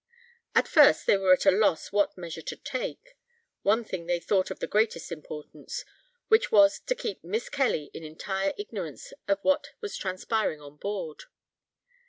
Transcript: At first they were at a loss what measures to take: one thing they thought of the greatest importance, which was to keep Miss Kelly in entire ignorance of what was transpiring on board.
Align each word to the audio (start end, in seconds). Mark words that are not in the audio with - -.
At 0.55 0.67
first 0.67 1.05
they 1.05 1.15
were 1.15 1.31
at 1.31 1.45
a 1.45 1.51
loss 1.51 1.91
what 1.91 2.17
measures 2.17 2.45
to 2.45 2.55
take: 2.55 3.15
one 3.61 3.83
thing 3.83 4.07
they 4.07 4.19
thought 4.19 4.49
of 4.49 4.57
the 4.57 4.65
greatest 4.65 5.11
importance, 5.11 5.85
which 6.27 6.51
was 6.51 6.79
to 6.79 6.95
keep 6.95 7.23
Miss 7.23 7.49
Kelly 7.49 7.91
in 7.93 8.03
entire 8.03 8.55
ignorance 8.57 9.13
of 9.27 9.37
what 9.43 9.73
was 9.79 9.95
transpiring 9.95 10.59
on 10.59 10.77
board. 10.77 11.25